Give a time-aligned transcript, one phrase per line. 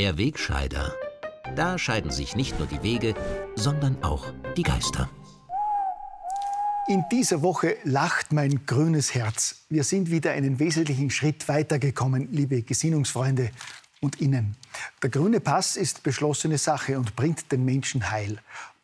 [0.00, 0.94] Der Wegscheider.
[1.56, 3.14] Da scheiden sich nicht nur die Wege,
[3.54, 5.10] sondern auch die Geister.
[6.88, 9.66] In dieser Woche lacht mein grünes Herz.
[9.68, 13.50] Wir sind wieder einen wesentlichen Schritt weitergekommen, liebe Gesinnungsfreunde
[14.00, 14.56] und Innen.
[15.02, 18.38] Der grüne Pass ist beschlossene Sache und bringt den Menschen Heil.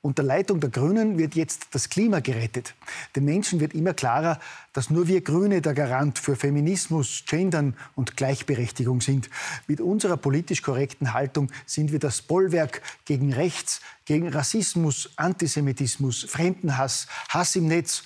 [0.06, 2.76] Unter Leitung der Grünen wird jetzt das Klima gerettet.
[3.16, 4.38] Den Menschen wird immer klarer,
[4.72, 9.28] dass nur wir Grüne der Garant für Feminismus, Gendern und Gleichberechtigung sind.
[9.66, 17.08] Mit unserer politisch korrekten Haltung sind wir das Bollwerk gegen Rechts, gegen Rassismus, Antisemitismus, Fremdenhass,
[17.30, 18.04] Hass im Netz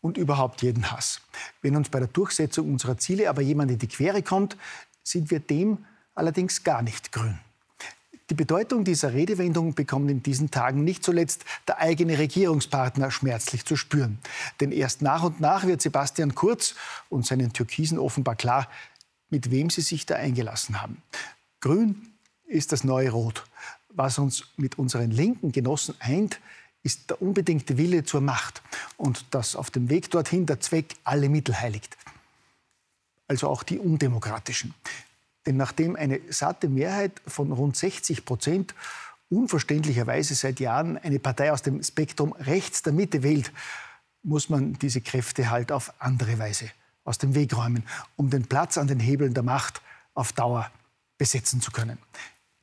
[0.00, 1.20] und überhaupt jeden Hass.
[1.62, 4.56] Wenn uns bei der Durchsetzung unserer Ziele aber jemand in die Quere kommt,
[5.02, 7.40] sind wir dem allerdings gar nicht grün.
[8.30, 13.74] Die Bedeutung dieser Redewendung bekommt in diesen Tagen nicht zuletzt der eigene Regierungspartner schmerzlich zu
[13.74, 14.20] spüren.
[14.60, 16.76] Denn erst nach und nach wird Sebastian Kurz
[17.08, 18.68] und seinen Türkisen offenbar klar,
[19.30, 21.02] mit wem sie sich da eingelassen haben.
[21.60, 22.12] Grün
[22.46, 23.44] ist das neue Rot.
[23.88, 26.38] Was uns mit unseren linken Genossen eint,
[26.84, 28.62] ist der unbedingte Wille zur Macht
[28.96, 31.96] und dass auf dem Weg dorthin der Zweck alle Mittel heiligt.
[33.26, 34.72] Also auch die undemokratischen.
[35.50, 38.72] Denn nachdem eine satte Mehrheit von rund 60 Prozent
[39.30, 43.50] unverständlicherweise seit Jahren eine Partei aus dem Spektrum rechts der Mitte wählt,
[44.22, 46.70] muss man diese Kräfte halt auf andere Weise
[47.02, 47.82] aus dem Weg räumen,
[48.14, 49.82] um den Platz an den Hebeln der Macht
[50.14, 50.70] auf Dauer
[51.18, 51.98] besetzen zu können.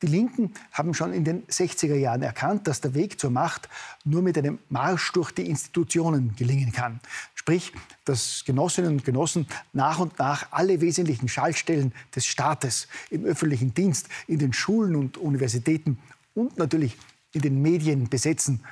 [0.03, 3.67] Die Linken haben schon in den 60er Jahren erkannt, dass der Weg zur Macht
[4.03, 6.99] nur mit einem Marsch durch die Institutionen gelingen kann.
[7.33, 7.73] Sprich,
[8.05, 14.07] dass Genossinnen und Genossen nach und nach alle wesentlichen Schaltstellen des Staates im öffentlichen Dienst,
[14.27, 15.97] in den Schulen und Universitäten
[16.35, 16.95] und natürlich
[17.33, 18.63] in den Medien besetzen,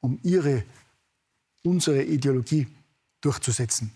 [0.00, 0.62] um ihre,
[1.62, 2.66] unsere Ideologie
[3.22, 3.92] durchzusetzen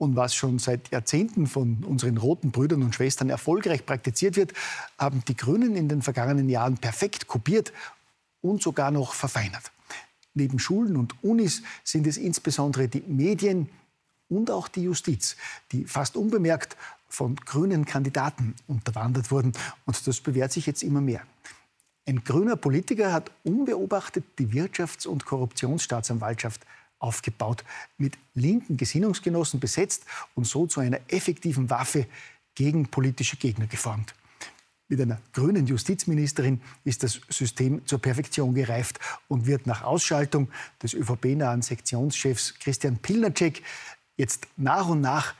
[0.00, 4.54] und was schon seit Jahrzehnten von unseren roten Brüdern und Schwestern erfolgreich praktiziert wird,
[4.98, 7.70] haben die Grünen in den vergangenen Jahren perfekt kopiert
[8.40, 9.70] und sogar noch verfeinert.
[10.32, 13.68] Neben Schulen und Unis sind es insbesondere die Medien
[14.30, 15.36] und auch die Justiz,
[15.70, 16.78] die fast unbemerkt
[17.10, 19.52] von grünen Kandidaten unterwandert wurden.
[19.84, 21.26] Und das bewährt sich jetzt immer mehr.
[22.06, 26.62] Ein grüner Politiker hat unbeobachtet die Wirtschafts- und Korruptionsstaatsanwaltschaft
[27.00, 27.64] aufgebaut,
[27.98, 32.06] mit linken Gesinnungsgenossen besetzt und so zu einer effektiven Waffe
[32.54, 34.14] gegen politische Gegner geformt.
[34.88, 40.48] Mit einer grünen Justizministerin ist das System zur Perfektion gereift und wird nach Ausschaltung
[40.82, 43.62] des ÖVP-nahen Sektionschefs Christian Pilnacek
[44.16, 45.34] jetzt nach und nach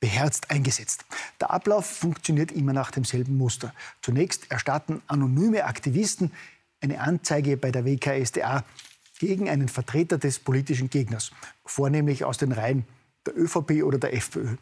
[0.00, 1.04] beherzt eingesetzt.
[1.40, 3.72] Der Ablauf funktioniert immer nach demselben Muster.
[4.02, 6.32] Zunächst erstatten anonyme Aktivisten
[6.80, 8.64] eine Anzeige bei der WKSDA
[9.20, 11.30] gegen einen Vertreter des politischen Gegners,
[11.66, 12.86] vornehmlich aus den Reihen
[13.26, 14.56] der ÖVP oder der FPÖ.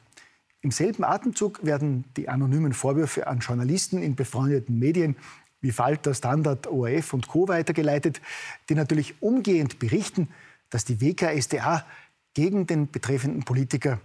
[0.63, 5.17] Im selben Atemzug werden die anonymen Vorwürfe an Journalisten in befreundeten Medien
[5.61, 7.47] wie Falter, Standard, ORF und Co.
[7.47, 8.21] weitergeleitet,
[8.69, 10.29] die natürlich umgehend berichten,
[10.71, 11.87] dass die WKSDA
[12.35, 14.01] gegen den betreffenden Politiker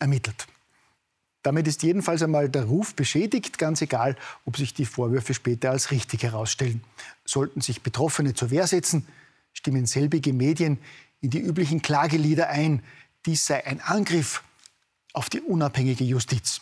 [0.00, 0.48] ermittelt.
[1.44, 5.92] Damit ist jedenfalls einmal der Ruf beschädigt, ganz egal, ob sich die Vorwürfe später als
[5.92, 6.82] richtig herausstellen.
[7.24, 9.06] Sollten sich Betroffene zur Wehr setzen,
[9.52, 10.78] stimmen selbige Medien
[11.20, 12.82] in die üblichen Klagelieder ein,
[13.26, 14.42] dies sei ein Angriff
[15.12, 16.60] auf die unabhängige Justiz.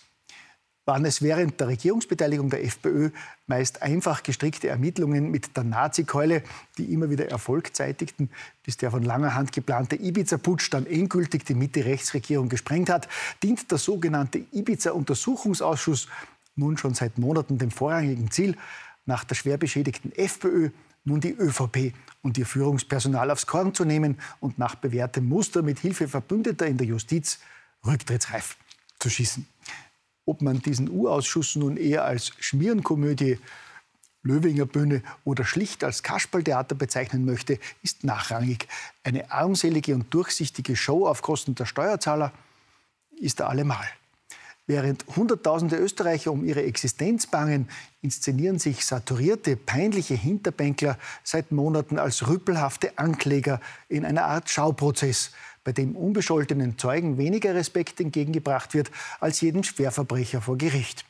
[0.87, 3.11] Waren es während der Regierungsbeteiligung der FPÖ
[3.47, 6.43] meist einfach gestrickte Ermittlungen mit der Nazikeule,
[6.79, 8.31] die immer wieder Erfolg zeitigten,
[8.65, 13.09] bis der von langer Hand geplante Ibiza-Putsch dann endgültig die Mitte-Rechtsregierung gesprengt hat,
[13.43, 16.09] dient der sogenannte Ibiza-Untersuchungsausschuss
[16.57, 18.57] nun schon seit Monaten dem vorrangigen Ziel,
[19.07, 20.71] nach der schwer beschädigten FPÖ
[21.05, 25.79] nun die ÖVP und ihr Führungspersonal aufs Korn zu nehmen und nach bewährtem Muster mit
[25.79, 27.39] Hilfe Verbündeter in der Justiz
[27.87, 28.57] rücktrittsreif
[28.99, 29.47] zu schießen.
[30.27, 33.39] Ob man diesen U-Ausschuss nun eher als Schmierenkomödie,
[34.23, 38.69] Löwinger Bühne oder schlicht als Kasperltheater bezeichnen möchte, ist nachrangig.
[39.03, 42.33] Eine armselige und durchsichtige Show auf Kosten der Steuerzahler
[43.19, 43.87] ist er allemal.
[44.71, 47.69] Während Hunderttausende Österreicher um ihre Existenz bangen,
[48.03, 55.33] inszenieren sich saturierte, peinliche Hinterbänkler seit Monaten als rüppelhafte Ankläger in einer Art Schauprozess,
[55.65, 61.05] bei dem unbescholtenen Zeugen weniger Respekt entgegengebracht wird als jedem Schwerverbrecher vor Gericht.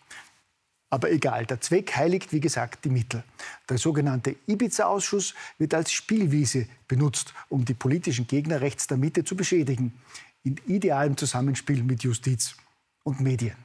[0.89, 3.25] Aber egal, der Zweck heiligt, wie gesagt, die Mittel.
[3.69, 9.37] Der sogenannte Ibiza-Ausschuss wird als Spielwiese benutzt, um die politischen Gegner rechts der Mitte zu
[9.37, 10.01] beschädigen.
[10.45, 12.57] In idealem Zusammenspiel mit Justiz
[13.03, 13.57] und Medien.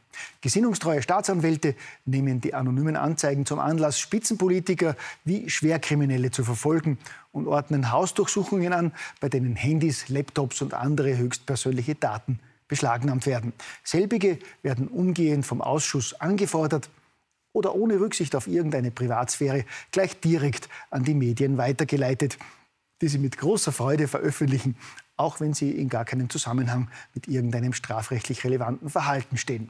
[0.41, 4.95] Gesinnungstreue Staatsanwälte nehmen die anonymen Anzeigen zum Anlass, Spitzenpolitiker
[5.25, 6.97] wie Schwerkriminelle zu verfolgen
[7.31, 13.53] und ordnen Hausdurchsuchungen an, bei denen Handys, Laptops und andere höchstpersönliche Daten beschlagnahmt werden.
[13.83, 16.89] Selbige werden umgehend vom Ausschuss angefordert
[17.53, 22.37] oder ohne Rücksicht auf irgendeine Privatsphäre gleich direkt an die Medien weitergeleitet,
[23.01, 24.75] die sie mit großer Freude veröffentlichen,
[25.17, 29.69] auch wenn sie in gar keinem Zusammenhang mit irgendeinem strafrechtlich relevanten Verhalten stehen.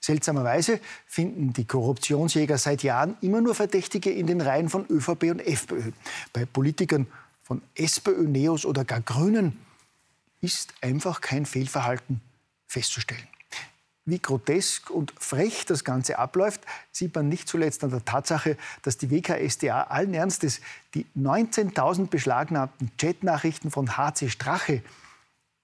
[0.00, 5.40] Seltsamerweise finden die Korruptionsjäger seit Jahren immer nur Verdächtige in den Reihen von ÖVP und
[5.40, 5.92] FPÖ.
[6.32, 7.06] Bei Politikern
[7.42, 9.58] von SPÖ, Neos oder gar Grünen
[10.40, 12.20] ist einfach kein Fehlverhalten
[12.66, 13.28] festzustellen.
[14.04, 18.98] Wie grotesk und frech das Ganze abläuft, sieht man nicht zuletzt an der Tatsache, dass
[18.98, 20.60] die WKSDA allen Ernstes
[20.94, 24.82] die 19.000 beschlagnahmten Chatnachrichten von HC Strache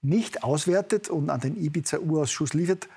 [0.01, 2.87] nicht auswertet und an den Ibiza-Urausschuss liefert,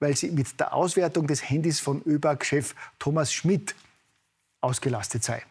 [0.00, 3.74] weil sie mit der Auswertung des Handys von ÖBAG-Chef Thomas Schmidt
[4.60, 5.42] ausgelastet sei.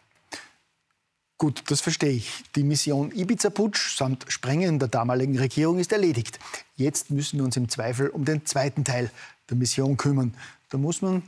[1.38, 2.44] Gut, das verstehe ich.
[2.54, 6.38] Die Mission Ibiza-Putsch samt Sprengen der damaligen Regierung ist erledigt.
[6.76, 9.10] Jetzt müssen wir uns im Zweifel um den zweiten Teil
[9.50, 10.34] der Mission kümmern.
[10.70, 11.22] Da muss man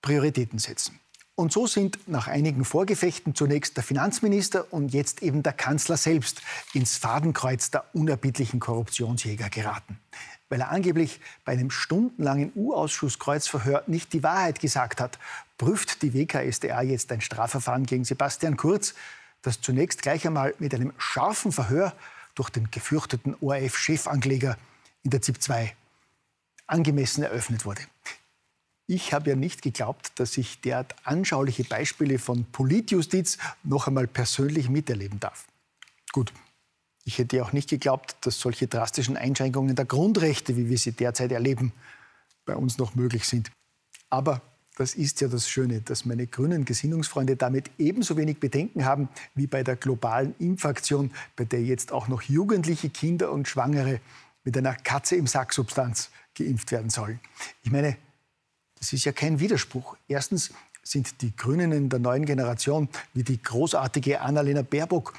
[0.00, 0.98] Prioritäten setzen.
[1.34, 6.42] Und so sind nach einigen Vorgefechten zunächst der Finanzminister und jetzt eben der Kanzler selbst
[6.74, 9.98] ins Fadenkreuz der unerbittlichen Korruptionsjäger geraten.
[10.50, 15.18] Weil er angeblich bei einem stundenlangen U-Ausschuss-Kreuzverhör nicht die Wahrheit gesagt hat,
[15.56, 18.94] prüft die WKSDA jetzt ein Strafverfahren gegen Sebastian Kurz,
[19.40, 21.94] das zunächst gleich einmal mit einem scharfen Verhör
[22.34, 24.58] durch den gefürchteten ORF-Chefankläger
[25.02, 25.74] in der ZIP 2
[26.72, 27.82] angemessen eröffnet wurde.
[28.86, 34.68] Ich habe ja nicht geglaubt, dass ich derart anschauliche Beispiele von Politjustiz noch einmal persönlich
[34.68, 35.46] miterleben darf.
[36.12, 36.32] Gut,
[37.04, 41.32] ich hätte auch nicht geglaubt, dass solche drastischen Einschränkungen der Grundrechte, wie wir sie derzeit
[41.32, 41.72] erleben,
[42.44, 43.50] bei uns noch möglich sind.
[44.10, 44.42] Aber
[44.76, 49.46] das ist ja das Schöne, dass meine grünen Gesinnungsfreunde damit ebenso wenig Bedenken haben wie
[49.46, 54.00] bei der globalen Impfaktion, bei der jetzt auch noch jugendliche Kinder und Schwangere
[54.44, 57.20] mit einer Katze im Sack-Substanz geimpft werden sollen.
[57.62, 57.96] Ich meine,
[58.78, 59.96] das ist ja kein Widerspruch.
[60.08, 60.50] Erstens
[60.82, 65.14] sind die Grünen in der neuen Generation wie die großartige Annalena Baerbock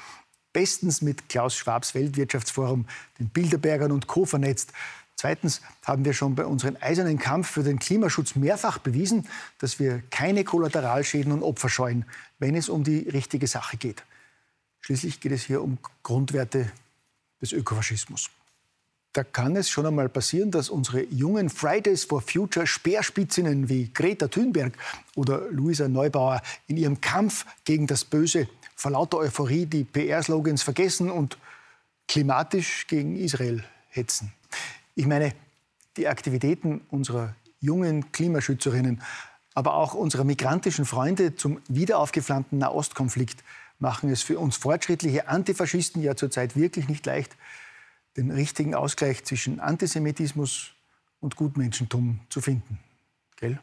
[0.52, 2.86] bestens mit Klaus Schwabs Weltwirtschaftsforum,
[3.18, 4.24] den Bilderbergern und Co.
[4.24, 4.72] vernetzt.
[5.16, 9.28] Zweitens haben wir schon bei unserem eisernen Kampf für den Klimaschutz mehrfach bewiesen,
[9.58, 12.04] dass wir keine Kollateralschäden und Opfer scheuen,
[12.38, 14.04] wenn es um die richtige Sache geht.
[14.80, 16.70] Schließlich geht es hier um Grundwerte
[17.40, 18.30] des Ökofaschismus.
[19.14, 24.26] Da kann es schon einmal passieren, dass unsere jungen Fridays for Future Speerspitzinnen wie Greta
[24.26, 24.76] Thunberg
[25.14, 31.12] oder Luisa Neubauer in ihrem Kampf gegen das Böse vor lauter Euphorie die PR-Slogans vergessen
[31.12, 31.38] und
[32.08, 34.32] klimatisch gegen Israel hetzen.
[34.96, 35.32] Ich meine,
[35.96, 39.00] die Aktivitäten unserer jungen Klimaschützerinnen,
[39.54, 43.44] aber auch unserer migrantischen Freunde zum wiederaufgeflammten Nahostkonflikt
[43.78, 47.36] machen es für uns fortschrittliche Antifaschisten ja zurzeit wirklich nicht leicht,
[48.16, 50.74] den richtigen Ausgleich zwischen Antisemitismus
[51.20, 52.78] und Gutmenschentum zu finden.
[53.36, 53.58] Gell?